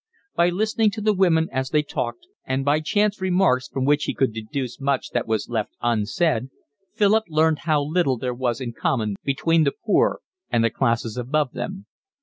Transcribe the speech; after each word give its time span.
By 0.35 0.49
listening 0.49 0.89
to 0.97 1.01
the 1.01 1.13
women 1.13 1.47
as 1.51 1.69
they 1.69 1.83
talked 1.83 2.25
and 2.43 2.65
by 2.65 2.79
chance 2.79 3.21
remarks 3.21 3.67
from 3.67 3.85
which 3.85 4.05
he 4.05 4.15
could 4.15 4.33
deduce 4.33 4.79
much 4.81 5.11
that 5.11 5.27
was 5.27 5.47
left 5.47 5.73
unsaid, 5.79 6.49
Philip 6.95 7.25
learned 7.29 7.59
how 7.69 7.83
little 7.83 8.17
there 8.17 8.33
was 8.33 8.59
in 8.59 8.73
common 8.73 9.13
between 9.23 9.63
the 9.63 9.71
poor 9.85 10.21
and 10.49 10.63
the 10.63 10.71
classes 10.71 11.17
above 11.17 11.51
them. 11.51 11.85